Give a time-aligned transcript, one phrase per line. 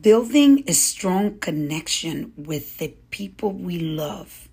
[0.00, 4.48] Building a strong connection with the people we love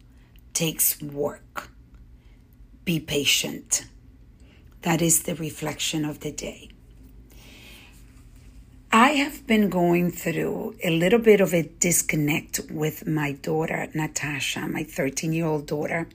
[0.53, 1.71] takes work.
[2.85, 3.85] Be patient.
[4.81, 6.69] That is the reflection of the day.
[8.91, 14.67] I have been going through a little bit of a disconnect with my daughter, Natasha,
[14.67, 16.07] my 13 year old daughter,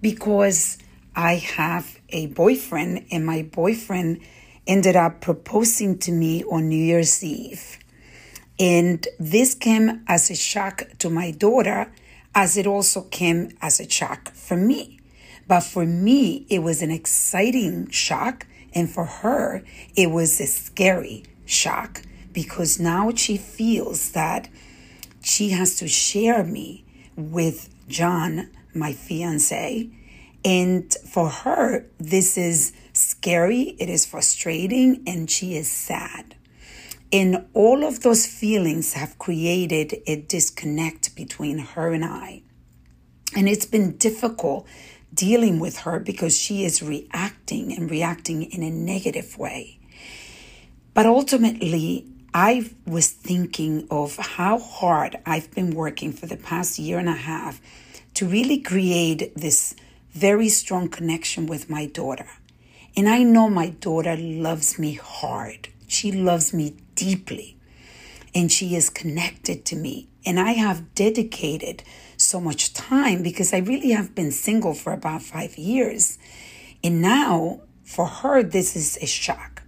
[0.00, 0.78] because
[1.14, 4.20] I have a boyfriend, and my boyfriend
[4.66, 7.78] ended up proposing to me on New Year's Eve.
[8.58, 11.92] And this came as a shock to my daughter,
[12.34, 15.00] as it also came as a shock for me.
[15.46, 19.62] But for me, it was an exciting shock, and for her,
[19.96, 24.48] it was a scary shock because now she feels that
[25.22, 26.84] she has to share me
[27.16, 29.88] with John, my fiance.
[30.44, 36.33] And for her, this is scary, it is frustrating, and she is sad.
[37.14, 42.42] And all of those feelings have created a disconnect between her and I.
[43.36, 44.66] And it's been difficult
[45.14, 49.78] dealing with her because she is reacting and reacting in a negative way.
[50.92, 56.98] But ultimately, I was thinking of how hard I've been working for the past year
[56.98, 57.60] and a half
[58.14, 59.76] to really create this
[60.10, 62.26] very strong connection with my daughter.
[62.96, 65.68] And I know my daughter loves me hard.
[65.94, 67.56] She loves me deeply.
[68.34, 70.08] And she is connected to me.
[70.26, 71.84] And I have dedicated
[72.16, 76.18] so much time because I really have been single for about five years.
[76.82, 79.62] And now, for her, this is a shock.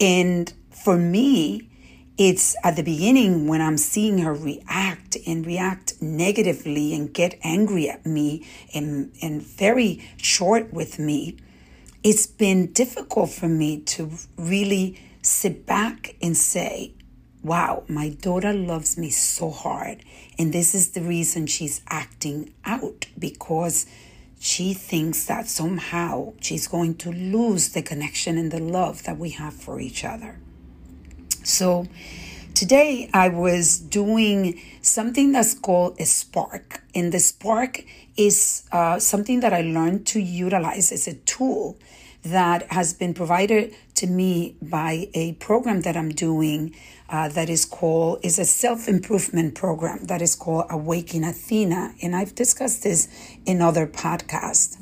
[0.00, 1.70] And for me,
[2.16, 7.88] it's at the beginning when I'm seeing her react and react negatively and get angry
[7.88, 11.36] at me and, and very short with me.
[12.02, 16.94] It's been difficult for me to really sit back and say,
[17.42, 20.02] wow, my daughter loves me so hard.
[20.38, 23.86] And this is the reason she's acting out because
[24.38, 29.30] she thinks that somehow she's going to lose the connection and the love that we
[29.30, 30.38] have for each other.
[31.42, 31.86] So
[32.54, 36.82] today I was doing something that's called a spark.
[36.94, 37.82] And the spark
[38.16, 41.78] is uh, something that I learned to utilize as a tool
[42.24, 46.74] that has been provided to me by a program that I'm doing
[47.08, 52.34] uh, that is called is a self-improvement program that is called Awaken Athena and I've
[52.34, 53.08] discussed this
[53.44, 54.78] in other podcasts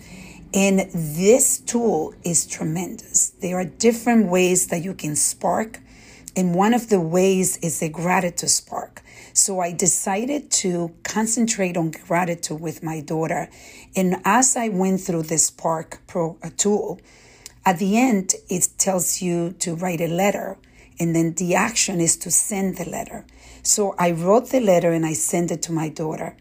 [0.54, 5.80] and this tool is tremendous there are different ways that you can spark
[6.34, 9.02] and one of the ways is a gratitude spark.
[9.34, 13.48] So I decided to concentrate on gratitude with my daughter.
[13.94, 17.00] And as I went through this spark pro uh, tool,
[17.64, 20.58] at the end, it tells you to write a letter.
[20.98, 23.24] And then the action is to send the letter.
[23.62, 26.36] So I wrote the letter and I sent it to my daughter.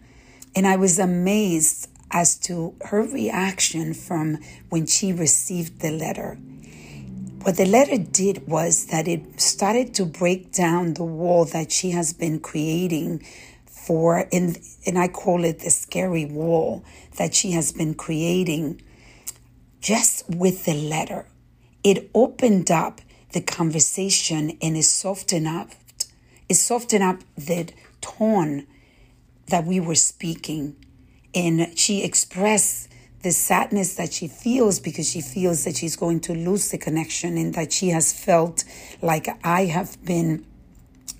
[0.55, 4.39] And I was amazed as to her reaction from
[4.69, 6.37] when she received the letter.
[7.43, 11.91] What the letter did was that it started to break down the wall that she
[11.91, 13.25] has been creating
[13.65, 16.83] for, and, and I call it the scary wall
[17.17, 18.81] that she has been creating
[19.81, 21.25] just with the letter.
[21.83, 23.01] It opened up
[23.33, 25.71] the conversation and it softened up,
[26.47, 27.69] it softened up the
[27.99, 28.67] tone
[29.47, 30.75] that we were speaking.
[31.33, 32.89] And she expressed
[33.23, 37.37] the sadness that she feels because she feels that she's going to lose the connection
[37.37, 38.63] and that she has felt
[39.01, 40.45] like I have been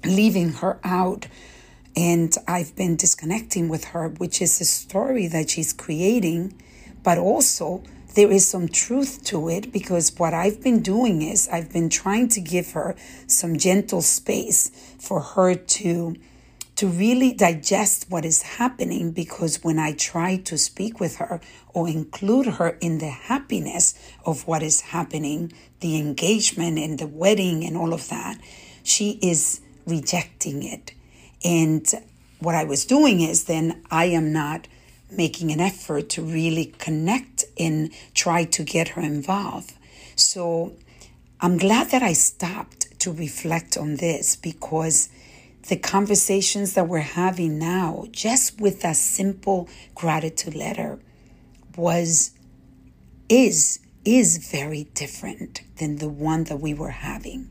[0.03, 1.27] leaving her out
[1.95, 6.59] and I've been disconnecting with her, which is a story that she's creating,
[7.03, 7.83] but also
[8.13, 12.27] there is some truth to it because what I've been doing is I've been trying
[12.29, 12.95] to give her
[13.27, 16.15] some gentle space for her to
[16.77, 21.39] to really digest what is happening because when I try to speak with her
[21.75, 23.93] or include her in the happiness
[24.25, 28.39] of what is happening, the engagement and the wedding and all of that,
[28.81, 30.93] she is rejecting it.
[31.45, 31.87] And
[32.39, 34.67] what I was doing is then I am not
[35.11, 39.73] making an effort to really connect and try to get her involved.
[40.15, 40.73] So
[41.39, 45.09] I'm glad that I stopped to reflect on this because
[45.69, 50.99] the conversations that we're having now, just with a simple gratitude letter,
[51.75, 52.31] was,
[53.29, 57.49] is, is very different than the one that we were having.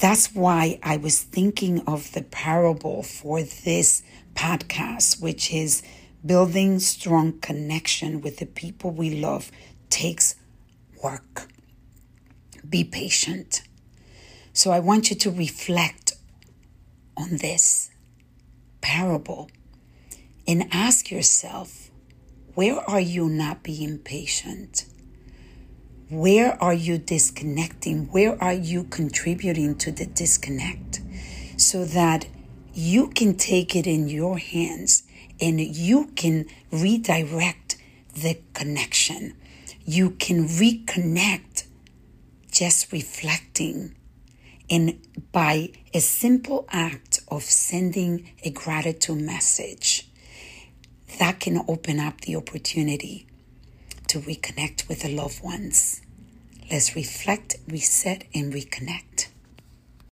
[0.00, 4.02] That's why I was thinking of the parable for this
[4.34, 5.82] podcast, which is
[6.24, 9.50] building strong connection with the people we love
[9.90, 10.36] takes
[11.02, 11.48] work.
[12.68, 13.62] Be patient.
[14.52, 16.12] So I want you to reflect
[17.16, 17.90] on this
[18.80, 19.50] parable
[20.46, 21.90] and ask yourself
[22.54, 24.86] where are you not being patient?
[26.08, 28.06] Where are you disconnecting?
[28.12, 31.00] Where are you contributing to the disconnect?
[31.56, 32.26] So that
[32.72, 35.02] you can take it in your hands
[35.40, 37.76] and you can redirect
[38.14, 39.36] the connection.
[39.84, 41.64] You can reconnect
[42.50, 43.96] just reflecting
[44.70, 44.98] and
[45.32, 50.08] by a simple act of sending a gratitude message
[51.18, 53.26] that can open up the opportunity
[54.08, 56.00] to reconnect with the loved ones.
[56.70, 59.13] Let's reflect, reset, and reconnect.